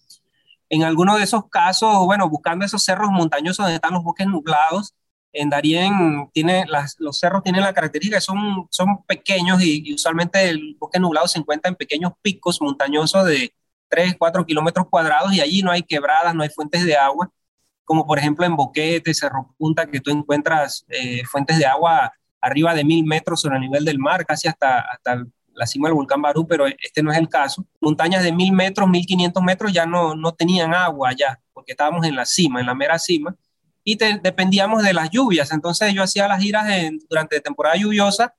En 0.69 0.83
algunos 0.83 1.17
de 1.17 1.23
esos 1.23 1.49
casos, 1.49 2.05
bueno, 2.05 2.29
buscando 2.29 2.65
esos 2.65 2.83
cerros 2.83 3.09
montañosos 3.11 3.63
donde 3.63 3.75
están 3.75 3.93
los 3.93 4.03
bosques 4.03 4.27
nublados, 4.27 4.95
en 5.35 5.49
Darién 5.49 6.29
tiene 6.33 6.65
los 6.97 7.19
cerros 7.19 7.43
tienen 7.43 7.61
la 7.61 7.73
característica 7.73 8.17
que 8.17 8.21
son, 8.21 8.67
son 8.71 9.03
pequeños 9.05 9.61
y, 9.61 9.93
usualmente 9.93 10.49
el 10.49 10.77
bosque 10.79 10.99
nublado 10.99 11.27
se 11.27 11.39
encuentra 11.39 11.69
en 11.69 11.75
pequeños 11.75 12.13
picos 12.21 12.61
montañosos 12.61 13.25
de 13.25 13.53
3, 13.89 14.15
4 14.17 14.45
kilómetros 14.45 14.87
cuadrados 14.89 15.33
y 15.33 15.41
allí 15.41 15.61
no 15.61 15.71
hay 15.71 15.83
quebradas, 15.83 16.33
no 16.33 16.43
hay 16.43 16.49
fuentes 16.49 16.85
de 16.85 16.95
agua, 16.95 17.29
como 17.83 18.07
por 18.07 18.17
ejemplo 18.17 18.45
en 18.45 18.55
Boquete, 18.55 19.13
Cerro 19.13 19.53
Punta, 19.57 19.85
que 19.85 19.99
tú 19.99 20.09
encuentras 20.09 20.85
eh, 20.89 21.23
fuentes 21.25 21.57
de 21.57 21.65
agua 21.65 22.11
arriba 22.41 22.73
de 22.73 22.83
mil 22.83 23.03
metros 23.05 23.41
sobre 23.41 23.55
el 23.55 23.61
nivel 23.61 23.85
del 23.85 23.99
mar, 23.99 24.25
casi 24.25 24.47
hasta, 24.47 24.79
hasta 24.79 25.25
la 25.53 25.65
cima 25.65 25.87
del 25.87 25.95
volcán 25.95 26.21
Barú, 26.21 26.47
pero 26.47 26.67
este 26.67 27.01
no 27.01 27.11
es 27.11 27.17
el 27.17 27.29
caso. 27.29 27.65
Montañas 27.81 28.23
de 28.23 28.31
mil 28.31 28.51
metros, 28.51 28.87
mil 28.87 29.05
quinientos 29.05 29.41
metros 29.41 29.73
ya 29.73 29.85
no, 29.85 30.15
no 30.15 30.33
tenían 30.33 30.73
agua 30.73 31.11
ya, 31.13 31.39
porque 31.53 31.71
estábamos 31.71 32.05
en 32.05 32.15
la 32.15 32.25
cima, 32.25 32.59
en 32.59 32.67
la 32.67 32.75
mera 32.75 32.99
cima, 32.99 33.35
y 33.83 33.95
dependíamos 33.95 34.83
de 34.83 34.93
las 34.93 35.09
lluvias. 35.11 35.51
Entonces 35.51 35.93
yo 35.93 36.03
hacía 36.03 36.27
las 36.27 36.41
giras 36.41 36.67
durante 37.07 37.39
temporada 37.39 37.75
lluviosa 37.75 38.33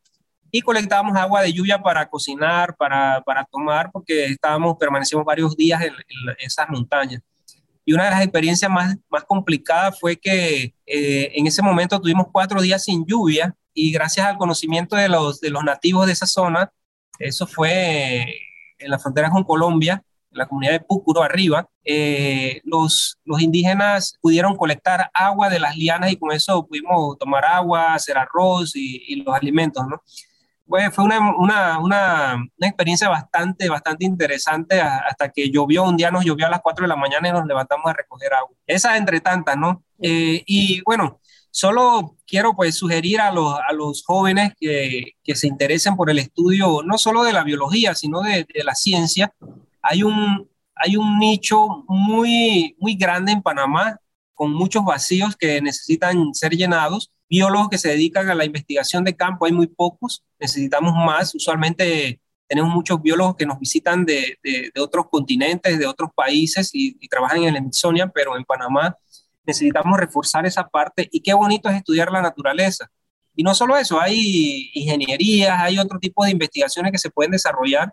y 0.51 0.61
colectábamos 0.61 1.17
agua 1.17 1.43
de 1.43 1.53
lluvia 1.53 1.81
para 1.81 2.09
cocinar, 2.09 2.77
para, 2.77 3.23
para 3.23 3.45
tomar, 3.45 3.91
porque 3.93 4.27
estábamos, 4.27 4.77
permanecimos 4.79 5.25
varios 5.25 5.57
días 5.57 5.83
en, 5.83 5.95
esas 6.39 6.69
montañas. 6.69 7.23
Y 7.87 7.93
una 7.93 8.05
de 8.05 8.11
las 8.11 8.23
experiencias 8.23 8.71
más, 8.71 8.97
más 9.09 9.25
complicadas 9.25 9.99
fue 9.99 10.17
que 10.17 10.75
eh, 10.85 11.33
en 11.35 11.47
ese 11.47 11.63
momento 11.63 12.01
tuvimos 12.01 12.27
cuatro 12.33 12.61
días 12.61 12.85
sin 12.85 13.07
lluvia 13.07 13.55
y 13.73 13.93
gracias 13.93 14.27
al 14.27 14.37
conocimiento 14.37 14.97
de 14.97 15.09
los, 15.09 15.41
de 15.41 15.51
los 15.51 15.63
nativos 15.63 16.07
de 16.07 16.13
esa 16.13 16.27
zona, 16.27 16.73
eso 17.21 17.47
fue 17.47 18.27
en 18.79 18.91
la 18.91 18.99
frontera 18.99 19.31
con 19.31 19.45
Colombia, 19.45 20.03
la 20.31 20.47
comunidad 20.47 20.73
de 20.73 20.81
Púcuro 20.81 21.23
arriba, 21.23 21.69
eh, 21.85 22.61
los, 22.65 23.19
los 23.25 23.41
indígenas 23.41 24.19
pudieron 24.21 24.57
colectar 24.57 25.09
agua 25.15 25.49
de 25.49 25.61
las 25.61 25.77
lianas 25.77 26.11
y 26.11 26.17
con 26.17 26.33
eso 26.33 26.67
pudimos 26.67 27.17
tomar 27.19 27.45
agua, 27.45 27.95
hacer 27.95 28.19
arroz 28.19 28.75
y, 28.75 29.05
y 29.07 29.17
los 29.23 29.35
alimentos, 29.35 29.87
¿no? 29.89 30.03
Pues 30.67 30.93
fue 30.93 31.05
una, 31.05 31.21
una, 31.37 31.79
una, 31.79 32.35
una, 32.35 32.69
experiencia 32.69 33.09
bastante, 33.09 33.69
bastante 33.69 34.05
interesante 34.05 34.81
hasta 34.81 35.31
que 35.31 35.49
llovió, 35.49 35.85
un 35.85 35.97
día 35.97 36.11
nos 36.11 36.25
llovió 36.25 36.47
a 36.47 36.51
las 36.51 36.61
4 36.61 36.85
de 36.85 36.89
la 36.89 36.97
mañana 36.97 37.29
y 37.29 37.33
nos 37.33 37.47
levantamos 37.47 37.87
a 37.87 37.93
recoger 37.93 38.35
agua. 38.35 38.57
Esa 38.67 38.97
entre 38.97 39.21
tantas, 39.21 39.57
¿no? 39.57 39.85
Eh, 40.01 40.43
y 40.45 40.83
bueno, 40.83 41.21
solo 41.53 42.17
quiero 42.27 42.55
pues 42.55 42.75
sugerir 42.77 43.21
a 43.21 43.31
los, 43.31 43.55
a 43.55 43.73
los 43.73 44.03
jóvenes 44.05 44.55
que, 44.59 45.13
que, 45.23 45.37
se 45.37 45.47
interesen 45.47 45.95
por 45.95 46.11
el 46.11 46.19
estudio, 46.19 46.83
no 46.85 46.99
solo 46.99 47.23
de 47.23 47.33
la 47.33 47.45
biología, 47.45 47.95
sino 47.95 48.23
de, 48.23 48.47
de 48.53 48.65
la 48.65 48.75
ciencia. 48.75 49.33
Hay 49.83 50.03
un, 50.03 50.49
hay 50.75 50.97
un 50.97 51.19
nicho 51.19 51.85
muy, 51.87 52.77
muy 52.79 52.97
grande 52.97 53.33
en 53.33 53.43
Panamá 53.43 54.01
con 54.35 54.53
muchos 54.53 54.85
vacíos 54.85 55.37
que 55.37 55.63
necesitan 55.63 56.35
ser 56.35 56.53
llenados 56.53 57.11
biólogos 57.29 57.69
que 57.69 57.79
se 57.79 57.89
dedican 57.89 58.29
a 58.31 58.35
la 58.35 58.45
investigación 58.45 59.05
de 59.05 59.17
campo, 59.17 59.47
hay 59.47 59.53
muy 59.53 59.67
pocos, 59.67 60.25
necesitamos 60.39 60.95
más. 60.95 61.35
Usualmente 61.35 62.21
tenemos 62.49 62.73
muchos 62.73 63.03
biólogos 63.03 63.37
que 63.37 63.47
nos 63.47 63.59
visitan 63.59 64.05
de, 64.05 64.39
de, 64.43 64.81
otros 64.81 65.07
continentes, 65.11 65.79
de 65.79 65.87
otros 65.87 66.11
países 66.15 66.71
y, 66.73 66.95
trabajan 67.09 67.43
en 67.43 67.55
el 67.55 67.61
Smithsonian, 67.61 68.11
pero 68.15 68.37
en 68.37 68.45
Panamá 68.45 68.97
necesitamos 69.45 69.99
reforzar 69.99 70.47
esa 70.47 70.69
parte 70.69 71.09
y 71.11 71.21
qué 71.21 71.35
bonito 71.35 71.69
es 71.69 71.77
estudiar 71.77 72.11
la 72.11 72.23
naturaleza. 72.23 72.91
Y 73.35 73.43
no 73.43 73.55
solo 73.55 73.77
eso, 73.77 74.01
hay 74.01 74.71
ingenierías, 74.75 75.61
hay 75.61 75.79
otro 75.79 75.99
tipo 75.99 76.25
de 76.25 76.31
investigaciones 76.31 76.91
que 76.91 76.99
se 76.99 77.11
pueden 77.11 77.33
desarrollar. 77.33 77.93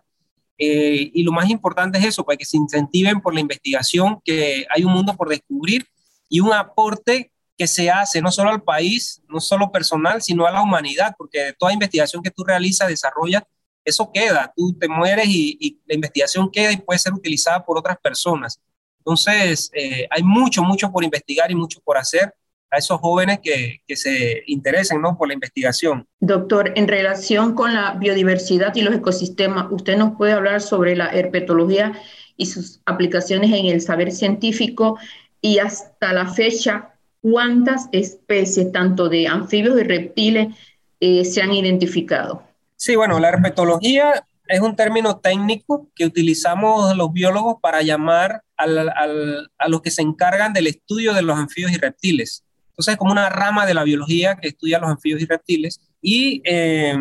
Eh, 0.56 1.10
y 1.12 1.22
lo 1.22 1.32
más 1.32 1.50
importante 1.50 1.98
es 1.98 2.04
eso, 2.06 2.24
para 2.24 2.36
que 2.36 2.44
se 2.44 2.56
incentiven 2.56 3.20
por 3.20 3.34
la 3.34 3.40
investigación, 3.40 4.20
que 4.24 4.66
hay 4.70 4.84
un 4.84 4.92
mundo 4.92 5.14
por 5.14 5.28
descubrir 5.28 5.86
y 6.28 6.40
un 6.40 6.52
aporte 6.52 7.30
que 7.56 7.66
se 7.66 7.90
hace 7.90 8.20
no 8.20 8.32
solo 8.32 8.50
al 8.50 8.62
país, 8.62 9.22
no 9.28 9.40
solo 9.40 9.70
personal, 9.70 10.22
sino 10.22 10.46
a 10.46 10.50
la 10.50 10.62
humanidad, 10.62 11.14
porque 11.16 11.54
toda 11.58 11.72
investigación 11.72 12.22
que 12.22 12.30
tú 12.30 12.44
realizas, 12.44 12.88
desarrollas, 12.88 13.42
eso 13.84 14.10
queda, 14.12 14.52
tú 14.56 14.76
te 14.78 14.88
mueres 14.88 15.26
y, 15.28 15.78
la 15.86 15.94
investigación 15.94 16.50
queda 16.50 16.72
y 16.72 16.78
puede 16.78 16.98
ser 16.98 17.12
utilizada 17.12 17.64
por 17.64 17.78
otras 17.78 17.98
personas. 17.98 18.60
Entonces, 18.98 19.70
eh, 19.74 20.06
hay 20.10 20.22
mucho, 20.22 20.62
mucho 20.62 20.90
por 20.90 21.04
investigar 21.04 21.50
y 21.50 21.54
mucho 21.54 21.80
por 21.84 21.98
hacer 21.98 22.34
a 22.70 22.78
esos 22.78 22.98
jóvenes 22.98 23.38
que, 23.42 23.82
que, 23.86 23.94
se 23.94 24.42
interesen 24.46 25.00
¿no? 25.00 25.16
por 25.16 25.28
la 25.28 25.34
investigación. 25.34 26.08
Doctor, 26.18 26.72
en 26.74 26.88
relación 26.88 27.54
con 27.54 27.74
la 27.74 27.92
biodiversidad 27.92 28.74
y 28.74 28.82
los 28.82 28.94
ecosistemas, 28.94 29.66
¿usted 29.70 29.96
nos 29.96 30.16
puede 30.16 30.32
hablar 30.32 30.60
sobre 30.60 30.96
la 30.96 31.10
herpetología 31.10 31.92
y 32.36 32.46
sus 32.46 32.80
aplicaciones 32.86 33.52
en 33.52 33.66
el 33.66 33.80
saber 33.80 34.10
científico 34.10 34.98
y 35.40 35.58
hasta 35.58 36.12
la 36.12 36.26
fecha 36.32 36.93
cuántas 37.24 37.88
especies, 37.92 38.70
tanto 38.70 39.08
de 39.08 39.26
anfibios 39.26 39.80
y 39.80 39.84
reptiles, 39.84 40.54
eh, 41.00 41.24
se 41.24 41.40
han 41.40 41.54
identificado. 41.54 42.42
Sí, 42.76 42.96
bueno, 42.96 43.18
la 43.18 43.30
herpetología 43.30 44.26
es 44.46 44.60
un 44.60 44.76
término 44.76 45.16
técnico 45.20 45.88
que 45.94 46.04
utilizamos 46.04 46.94
los 46.94 47.14
biólogos 47.14 47.56
para 47.62 47.80
llamar 47.80 48.42
al, 48.58 48.90
al, 48.90 49.50
a 49.56 49.68
los 49.68 49.80
que 49.80 49.90
se 49.90 50.02
encargan 50.02 50.52
del 50.52 50.66
estudio 50.66 51.14
de 51.14 51.22
los 51.22 51.38
anfibios 51.38 51.72
y 51.72 51.78
reptiles. 51.78 52.44
Entonces 52.72 52.92
es 52.92 52.98
como 52.98 53.12
una 53.12 53.30
rama 53.30 53.64
de 53.64 53.72
la 53.72 53.84
biología 53.84 54.36
que 54.36 54.48
estudia 54.48 54.78
los 54.78 54.90
anfibios 54.90 55.22
y 55.22 55.24
reptiles. 55.24 55.80
Y 56.02 56.42
eh, 56.44 56.94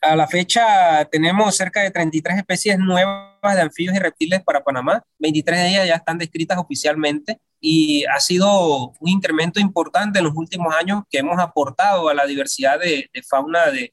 a 0.00 0.16
la 0.16 0.26
fecha 0.26 1.04
tenemos 1.10 1.56
cerca 1.56 1.82
de 1.82 1.90
33 1.90 2.38
especies 2.38 2.78
nuevas 2.78 3.28
de 3.42 3.60
anfibios 3.60 3.96
y 3.96 3.98
reptiles 3.98 4.42
para 4.42 4.62
Panamá. 4.62 5.02
23 5.18 5.58
de 5.58 5.68
ellas 5.68 5.88
ya 5.88 5.94
están 5.96 6.18
descritas 6.18 6.58
oficialmente 6.58 7.40
y 7.60 8.04
ha 8.04 8.20
sido 8.20 8.92
un 9.00 9.08
incremento 9.08 9.60
importante 9.60 10.18
en 10.18 10.26
los 10.26 10.34
últimos 10.36 10.74
años 10.74 11.02
que 11.10 11.18
hemos 11.18 11.38
aportado 11.38 12.08
a 12.08 12.14
la 12.14 12.26
diversidad 12.26 12.78
de, 12.78 13.10
fauna 13.28 13.70
de, 13.70 13.92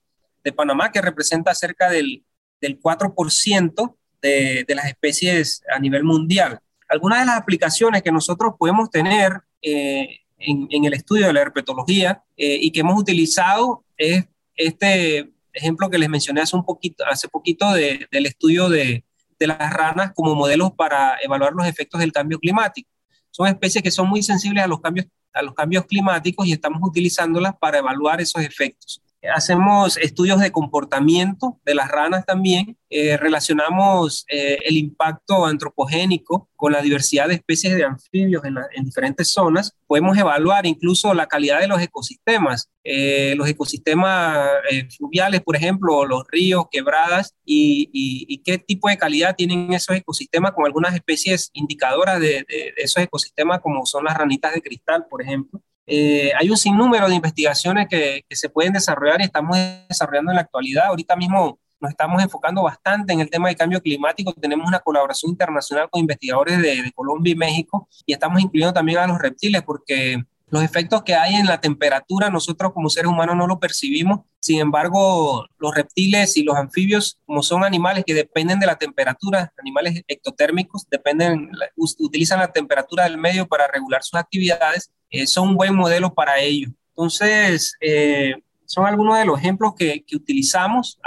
Panamá, 0.55 0.91
que 0.91 1.01
representa 1.01 1.55
cerca 1.55 1.89
del, 1.89 2.23
del 2.61 2.79
4% 2.79 3.95
de, 4.21 4.65
las 4.69 4.85
especies 4.85 5.63
a 5.73 5.79
nivel 5.79 6.03
mundial. 6.03 6.59
Algunas 6.87 7.21
de 7.21 7.25
las 7.25 7.37
aplicaciones 7.37 8.03
que 8.03 8.11
nosotros 8.11 8.53
podemos 8.59 8.91
tener 8.91 9.41
eh, 9.63 10.19
en, 10.37 10.67
en, 10.69 10.85
el 10.85 10.93
estudio 10.93 11.25
de 11.25 11.33
la 11.33 11.41
herpetología 11.41 12.23
eh, 12.37 12.59
y 12.61 12.71
que 12.71 12.81
hemos 12.81 12.99
utilizado 12.99 13.83
es 13.97 14.25
este 14.55 15.34
ejemplo 15.55 15.89
que 15.89 15.97
les 15.97 16.09
mencioné 16.09 16.41
hace, 16.41 16.55
un 16.55 16.65
poquito, 16.65 17.03
hace 17.05 17.27
poquito 17.27 17.71
de, 17.73 18.07
del 18.11 18.25
estudio 18.25 18.69
de, 18.69 19.03
de 19.39 19.47
las 19.47 19.73
ranas 19.73 20.11
como 20.15 20.35
modelos 20.35 20.71
para 20.73 21.17
evaluar 21.21 21.53
los 21.53 21.67
efectos 21.67 21.99
del 21.99 22.11
cambio 22.11 22.39
climático. 22.39 22.89
Son 23.31 23.47
especies 23.47 23.83
que 23.83 23.91
son 23.91 24.07
muy 24.07 24.23
sensibles 24.23 24.63
a 24.63 24.67
los 24.67 24.79
cambios, 24.79 25.07
a 25.33 25.41
los 25.41 25.53
cambios 25.53 25.85
climáticos 25.85 26.47
y 26.47 26.53
estamos 26.53 26.79
utilizándolas 26.81 27.55
para 27.57 27.79
evaluar 27.79 28.21
esos 28.21 28.41
efectos. 28.41 29.01
Hacemos 29.33 29.97
estudios 29.97 30.39
de 30.39 30.51
comportamiento 30.51 31.59
de 31.65 31.75
las 31.75 31.89
ranas 31.89 32.25
también, 32.25 32.77
eh, 32.89 33.17
relacionamos 33.17 34.25
eh, 34.29 34.59
el 34.65 34.77
impacto 34.77 35.45
antropogénico 35.45 36.49
con 36.55 36.71
la 36.71 36.81
diversidad 36.81 37.27
de 37.27 37.35
especies 37.35 37.75
de 37.75 37.83
anfibios 37.83 38.43
en, 38.45 38.85
diferentes 38.85 39.27
zonas. 39.29 39.75
Podemos 39.87 40.17
evaluar 40.17 40.65
incluso 40.65 41.13
la 41.13 41.27
calidad 41.27 41.59
de 41.59 41.67
los 41.67 41.81
ecosistemas, 41.81 42.69
eh, 42.83 43.33
los 43.35 43.49
ecosistemas 43.49 44.49
fluviales, 44.95 45.41
por 45.41 45.55
ejemplo, 45.55 46.05
los 46.05 46.23
ríos, 46.29 46.65
quebradas, 46.71 47.33
y, 47.43 48.41
qué 48.45 48.57
tipo 48.59 48.87
de 48.89 48.97
calidad 48.97 49.35
tienen 49.35 49.73
esos 49.73 49.95
ecosistemas 49.95 50.51
con 50.51 50.65
algunas 50.65 50.93
especies 50.93 51.49
indicadoras 51.53 52.19
de 52.19 52.45
esos 52.77 53.03
ecosistemas, 53.03 53.59
como 53.59 53.85
son 53.85 54.05
las 54.05 54.17
ranitas 54.17 54.53
de 54.53 54.61
cristal, 54.61 55.05
por 55.09 55.21
ejemplo. 55.21 55.61
Eh, 55.87 56.31
hay 56.37 56.49
un 56.49 56.57
sinnúmero 56.57 57.07
de 57.07 57.15
investigaciones 57.15 57.87
que, 57.89 58.23
se 58.29 58.49
pueden 58.49 58.73
desarrollar 58.73 59.21
y 59.21 59.25
estamos 59.25 59.57
desarrollando 59.87 60.31
en 60.31 60.35
la 60.35 60.41
actualidad. 60.41 60.87
Ahorita 60.87 61.15
mismo 61.15 61.59
nos 61.79 61.91
estamos 61.91 62.21
enfocando 62.23 62.63
bastante 62.63 63.13
en 63.13 63.19
el 63.19 63.29
tema 63.29 63.49
de 63.49 63.55
cambio 63.55 63.81
climático. 63.81 64.33
Tenemos 64.33 64.67
una 64.67 64.79
colaboración 64.79 65.31
internacional 65.31 65.89
con 65.89 66.01
investigadores 66.01 66.57
de, 66.57 66.83
de 66.83 66.91
Colombia 66.93 67.33
y 67.33 67.35
México 67.35 67.87
y 68.05 68.13
estamos 68.13 68.41
incluyendo 68.41 68.73
también 68.73 68.99
a 68.99 69.07
los 69.07 69.19
reptiles 69.19 69.61
porque 69.63 70.23
los 70.55 70.63
efectos 70.63 71.03
que 71.03 71.15
hay 71.15 71.35
en 71.35 71.47
la 71.47 71.59
temperatura 71.59 72.29
nosotros 72.29 72.71
como 72.71 72.89
seres 72.89 73.11
humanos 73.11 73.35
no 73.35 73.45
lo 73.45 73.59
percibimos. 73.59 74.21
Sin 74.39 74.61
embargo, 74.61 75.45
los 75.57 75.75
reptiles 75.75 76.37
y 76.37 76.43
los 76.43 76.55
anfibios, 76.55 77.19
como 77.25 77.43
son 77.43 77.65
animales 77.65 78.05
que 78.07 78.13
dependen 78.13 78.61
de 78.61 78.65
la 78.65 78.77
temperatura, 78.77 79.51
animales 79.57 80.01
ectotérmicos, 80.07 80.87
dependen, 80.89 81.51
utilizan 81.75 82.39
la 82.39 82.53
temperatura 82.53 83.03
del 83.03 83.17
medio 83.17 83.45
para 83.49 83.67
regular 83.67 84.01
sus 84.01 84.17
actividades, 84.17 84.93
eh, 85.09 85.27
son 85.27 85.49
un 85.49 85.55
buen 85.57 85.75
modelo 85.75 86.13
para 86.13 86.39
ello. 86.39 86.69
Entonces, 86.91 87.73
eh, 87.81 88.35
son 88.65 88.85
algunos 88.85 89.17
de 89.17 89.25
los 89.25 89.37
ejemplos 89.37 89.73
que, 89.77 90.05
que 90.05 90.15
utilizamos, 90.15 91.01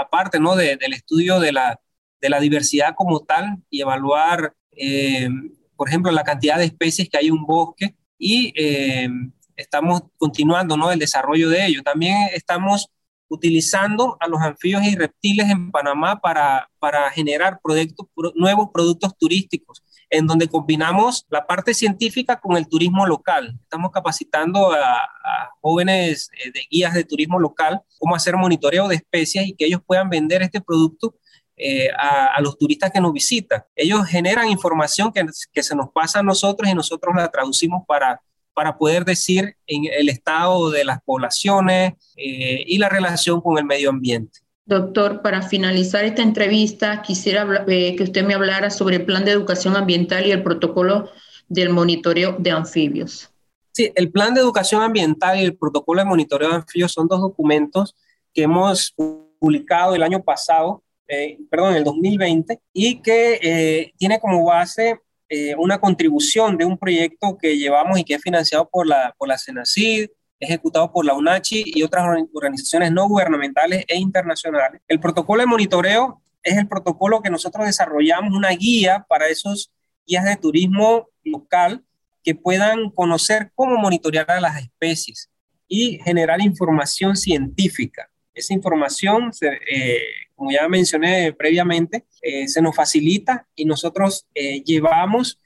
aparte 0.00 0.38
¿no? 0.38 0.54
De, 0.54 0.76
del 0.76 0.92
estudio 0.92 1.40
de 1.40 1.52
la, 1.52 1.80
de 2.20 2.28
la 2.28 2.40
diversidad 2.40 2.94
como 2.94 3.20
tal 3.20 3.56
y 3.70 3.80
evaluar, 3.80 4.52
eh, 4.72 5.30
por 5.76 5.88
ejemplo, 5.88 6.12
la 6.12 6.24
cantidad 6.24 6.58
de 6.58 6.66
especies 6.66 7.08
que 7.08 7.16
hay 7.16 7.28
en 7.28 7.32
un 7.32 7.46
bosque 7.46 7.96
y 8.22 8.52
eh, 8.54 9.08
estamos 9.56 10.02
continuando 10.16 10.76
¿no? 10.76 10.92
el 10.92 10.98
desarrollo 11.00 11.48
de 11.48 11.66
ello. 11.66 11.82
También 11.82 12.28
estamos 12.32 12.88
utilizando 13.26 14.16
a 14.20 14.28
los 14.28 14.40
anfibios 14.40 14.84
y 14.84 14.94
reptiles 14.94 15.50
en 15.50 15.72
Panamá 15.72 16.20
para, 16.20 16.70
para 16.78 17.10
generar 17.10 17.58
proyectos, 17.60 18.06
nuevos 18.36 18.68
productos 18.72 19.16
turísticos, 19.18 19.82
en 20.08 20.28
donde 20.28 20.46
combinamos 20.46 21.26
la 21.30 21.44
parte 21.44 21.74
científica 21.74 22.38
con 22.38 22.56
el 22.56 22.68
turismo 22.68 23.06
local. 23.06 23.58
Estamos 23.60 23.90
capacitando 23.90 24.70
a, 24.70 24.98
a 24.98 25.50
jóvenes 25.60 26.30
eh, 26.44 26.52
de 26.52 26.60
guías 26.70 26.94
de 26.94 27.02
turismo 27.02 27.40
local 27.40 27.80
cómo 27.98 28.14
hacer 28.14 28.36
monitoreo 28.36 28.86
de 28.86 28.96
especies 28.96 29.48
y 29.48 29.54
que 29.54 29.66
ellos 29.66 29.80
puedan 29.84 30.10
vender 30.10 30.42
este 30.42 30.60
producto 30.60 31.16
eh, 31.64 31.88
a, 31.96 32.34
a, 32.34 32.40
los 32.40 32.58
turistas 32.58 32.90
que 32.90 33.00
nos 33.00 33.12
visitan. 33.12 33.62
Ellos 33.76 34.04
generan 34.06 34.48
información 34.48 35.12
que, 35.12 35.24
que, 35.52 35.62
se 35.62 35.76
nos 35.76 35.90
pasa 35.90 36.18
a 36.18 36.22
nosotros 36.22 36.68
y 36.68 36.74
nosotros 36.74 37.14
la 37.16 37.30
traducimos 37.30 37.84
para, 37.86 38.20
para 38.52 38.76
poder 38.76 39.04
decir 39.04 39.54
en 39.68 39.84
el 39.84 40.08
estado 40.08 40.70
de 40.70 40.84
las 40.84 41.00
poblaciones 41.02 41.94
eh, 42.16 42.64
y 42.66 42.78
la 42.78 42.88
relación 42.88 43.40
con 43.40 43.58
el 43.58 43.64
medio 43.64 43.90
ambiente. 43.90 44.40
Doctor, 44.66 45.22
para 45.22 45.42
finalizar 45.42 46.04
esta 46.04 46.22
entrevista, 46.22 47.00
quisiera 47.02 47.64
eh, 47.68 47.94
que 47.96 48.02
usted 48.02 48.24
me 48.24 48.34
hablara 48.34 48.70
sobre 48.70 48.96
el 48.96 49.04
plan 49.04 49.24
de 49.24 49.30
educación 49.30 49.76
ambiental 49.76 50.26
y 50.26 50.32
el 50.32 50.42
protocolo 50.42 51.10
del 51.48 51.70
monitoreo 51.70 52.36
de 52.38 52.50
anfibios. 52.50 53.30
Sí, 53.70 53.92
el 53.94 54.10
plan 54.10 54.34
de 54.34 54.40
educación 54.40 54.82
ambiental 54.82 55.38
y 55.38 55.44
el 55.44 55.56
protocolo 55.56 56.00
de 56.00 56.08
monitoreo 56.08 56.48
de 56.48 56.56
anfibios 56.56 56.90
son 56.90 57.06
dos 57.06 57.20
documentos 57.20 57.94
que 58.34 58.42
hemos 58.42 58.92
publicado 59.38 59.94
el 59.94 60.02
año 60.02 60.22
pasado 60.22 60.82
eh, 61.12 61.38
perdón, 61.50 61.74
el 61.74 61.84
2020, 61.84 62.58
y 62.72 63.02
que 63.02 63.38
eh, 63.42 63.92
tiene 63.98 64.18
como 64.18 64.46
base 64.46 64.98
eh, 65.28 65.54
una 65.56 65.78
contribución 65.78 66.56
de 66.56 66.64
un 66.64 66.78
proyecto 66.78 67.36
que 67.36 67.58
llevamos 67.58 67.98
y 67.98 68.04
que 68.04 68.14
es 68.14 68.22
financiado 68.22 68.66
por 68.70 68.86
la, 68.86 69.14
por 69.18 69.28
la 69.28 69.36
CENACID, 69.36 70.08
ejecutado 70.40 70.90
por 70.90 71.04
la 71.04 71.14
UNACHI 71.14 71.64
y 71.66 71.82
otras 71.82 72.04
organizaciones 72.32 72.90
no 72.92 73.08
gubernamentales 73.08 73.84
e 73.86 73.96
internacionales. 73.96 74.80
El 74.88 75.00
protocolo 75.00 75.42
de 75.42 75.46
monitoreo 75.46 76.22
es 76.42 76.56
el 76.56 76.66
protocolo 76.66 77.20
que 77.20 77.30
nosotros 77.30 77.66
desarrollamos, 77.66 78.34
una 78.34 78.50
guía 78.50 79.04
para 79.06 79.28
esos 79.28 79.70
guías 80.06 80.24
de 80.24 80.36
turismo 80.36 81.10
local 81.24 81.84
que 82.24 82.34
puedan 82.34 82.90
conocer 82.90 83.52
cómo 83.54 83.76
monitorear 83.76 84.30
a 84.30 84.40
las 84.40 84.62
especies 84.62 85.30
y 85.68 85.98
generar 85.98 86.40
información 86.40 87.16
científica. 87.16 88.08
Esa 88.34 88.54
información, 88.54 89.30
eh, 89.42 90.00
como 90.42 90.50
ya 90.50 90.68
mencioné 90.68 91.32
previamente, 91.32 92.04
eh, 92.20 92.48
se 92.48 92.60
nos 92.60 92.74
facilita 92.74 93.46
y 93.54 93.64
nosotros 93.64 94.26
eh, 94.34 94.60
llevamos 94.64 95.38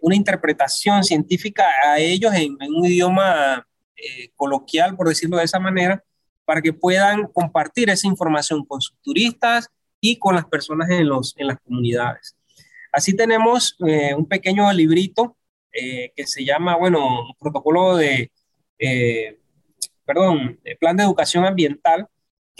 una 0.00 0.14
interpretación 0.14 1.02
científica 1.02 1.64
a 1.84 1.98
ellos 1.98 2.32
en, 2.34 2.56
un 2.72 2.86
idioma 2.86 3.66
coloquial, 4.36 4.94
por 4.94 5.08
decirlo 5.08 5.38
de 5.38 5.44
esa 5.44 5.58
manera, 5.58 6.04
para 6.44 6.62
que 6.62 6.72
puedan 6.72 7.26
compartir 7.26 7.90
esa 7.90 8.06
información 8.06 8.64
con 8.64 8.80
sus 8.80 8.96
turistas 9.02 9.68
y 10.00 10.20
con 10.20 10.36
las 10.36 10.44
personas 10.44 10.88
en, 10.90 11.08
los, 11.08 11.34
en 11.36 11.48
las 11.48 11.58
comunidades. 11.58 12.36
Así 12.92 13.16
tenemos 13.16 13.76
un 13.80 14.28
pequeño 14.28 14.72
librito 14.72 15.36
que 15.72 16.26
se 16.26 16.44
llama, 16.44 16.76
bueno, 16.76 17.34
protocolo 17.40 17.96
de, 17.96 18.30
perdón, 20.06 20.60
plan 20.78 20.96
de 20.96 21.02
educación 21.02 21.44
ambiental 21.44 22.06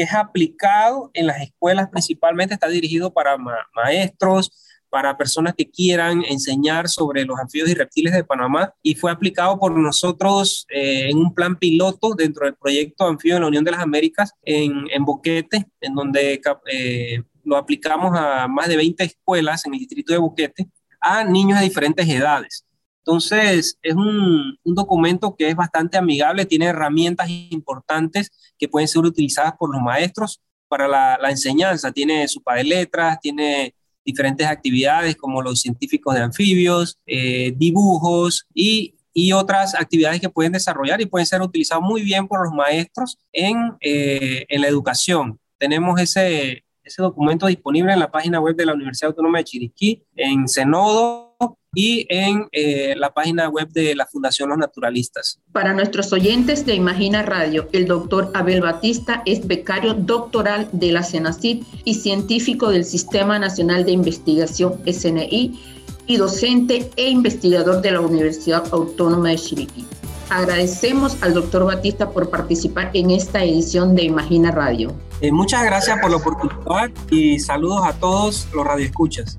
es 0.03 0.15
aplicado 0.15 1.11
en 1.15 1.27
las 1.27 1.41
escuelas 1.41 1.89
principalmente, 1.89 2.55
está 2.55 2.69
dirigido 2.69 3.13
para 3.13 3.37
maestros, 3.75 4.53
para 4.91 5.17
personas 5.17 5.55
que 5.57 5.71
quieran 5.71 6.23
enseñar 6.29 6.89
sobre 6.89 7.25
los 7.25 7.39
anfibios 7.39 7.71
y 7.71 7.75
reptiles 7.75 8.13
de 8.13 8.25
Panamá 8.25 8.75
y 8.83 8.97
fue 8.97 9.11
aplicado 9.11 9.59
por 9.59 9.77
nosotros 9.79 10.67
eh, 10.69 11.09
en 11.11 11.19
un 11.19 11.33
plan 11.33 11.57
piloto 11.57 12.15
dentro 12.15 12.45
del 12.45 12.57
proyecto 12.57 13.07
Anfibio 13.07 13.37
de 13.37 13.41
la 13.41 13.47
Unión 13.47 13.65
de 13.65 13.71
las 13.71 13.81
Américas 13.81 14.33
en, 14.43 14.87
en 14.91 15.05
Boquete, 15.05 15.69
en 15.81 15.95
donde 15.95 16.41
eh, 16.67 17.23
lo 17.45 17.57
aplicamos 17.57 18.19
a 18.19 18.49
más 18.49 18.69
de 18.69 18.77
20 18.77 19.05
escuelas 19.05 19.65
en 19.65 19.75
el 19.75 19.79
distrito 19.79 20.13
de 20.13 20.19
Boquete 20.19 20.69
a 21.01 21.25
niños 21.25 21.59
de 21.59 21.65
diferentes 21.65 22.09
edades. 22.09 22.67
Entonces, 23.05 23.79
es 23.83 23.95
un, 23.95 24.59
documento 24.65 25.35
que 25.37 25.49
es 25.49 25.57
bastante 25.57 25.99
amigable, 25.99 26.47
tiene 26.47 26.67
herramientas 26.67 27.29
importantes 27.29 28.31
que 28.59 28.69
pueden 28.69 28.89
ser 28.89 29.03
utilizadas 29.03 29.55
por 29.59 29.73
los 29.73 29.83
maestros 29.83 30.41
para 30.69 30.87
la, 30.87 31.31
enseñanza. 31.31 31.93
Tiene 31.93 32.29
su 32.29 32.43
de 32.55 32.65
letras, 32.65 33.19
tiene 33.21 33.75
diferentes 34.05 34.47
actividades 34.47 35.17
como 35.17 35.43
los 35.43 35.61
científicos 35.61 36.15
de 36.15 36.23
anfibios, 36.23 36.99
eh, 37.07 37.53
dibujos 37.57 38.47
y, 38.55 38.95
otras 39.35 39.75
actividades 39.75 40.19
que 40.19 40.31
pueden 40.31 40.53
desarrollar 40.53 40.99
y 41.03 41.05
pueden 41.05 41.27
ser 41.27 41.43
utilizados 41.43 41.85
muy 41.85 42.01
bien 42.01 42.27
por 42.27 42.43
los 42.43 42.55
maestros 42.55 43.19
en, 43.33 43.75
eh, 43.81 44.47
en 44.49 44.63
la 44.63 44.69
educación. 44.69 45.39
Tenemos 45.59 46.01
ese, 46.01 46.65
ese 46.83 47.03
documento 47.03 47.47
disponible 47.47 47.93
en 47.93 47.99
la 47.99 48.11
página 48.11 48.41
web 48.41 48.57
de 48.57 48.65
la 48.65 48.73
Universidad 48.73 49.11
Autónoma 49.11 49.39
de 49.39 49.45
Chiriquí, 49.45 50.03
en 50.17 50.49
Senodo 50.49 51.30
y 51.75 52.07
en 52.09 52.49
eh, 52.53 52.95
la 52.97 53.13
página 53.15 53.49
web 53.49 53.69
de 53.69 53.95
la 53.95 54.07
Fundación 54.07 54.49
Los 54.49 54.59
Naturalistas. 54.59 55.39
Para 55.53 55.73
nuestros 55.73 56.13
oyentes 56.13 56.67
de 56.67 56.75
Imagina 56.75 57.23
Radio, 57.23 57.69
el 57.73 57.87
doctor 57.87 58.31
Abel 58.35 58.61
Batista 58.61 59.23
es 59.25 59.47
becario 59.47 59.95
doctoral 59.95 60.69
de 60.73 60.93
la 60.93 61.03
CENACID 61.03 61.63
y 61.85 61.95
científico 61.95 62.71
del 62.71 62.85
Sistema 62.85 63.39
Nacional 63.39 63.85
de 63.85 63.93
Investigación 63.93 64.81
SNI 64.85 65.59
y 66.07 66.17
docente 66.17 66.91
e 66.97 67.09
investigador 67.09 67.83
de 67.83 67.93
la 67.93 68.01
Universidad 68.01 68.65
Autónoma 68.73 69.31
de 69.31 69.37
Chiriquí. 69.37 69.87
Agradecemos 70.29 71.21
al 71.23 71.35
doctor 71.35 71.65
Batista 71.65 72.11
por 72.11 72.31
participar 72.31 72.91
en 72.95 73.11
esta 73.11 73.45
edición 73.45 73.95
de 73.95 74.05
Imagina 74.05 74.51
Radio. 74.51 74.93
Eh, 75.21 75.33
muchas 75.33 75.65
gracias 75.65 75.99
por 76.01 76.11
la 76.11 76.17
oportunidad 76.17 76.91
y 77.11 77.39
saludos 77.39 77.83
a 77.85 77.93
todos 77.95 78.49
los 78.55 78.65
radioescuchas 78.65 79.39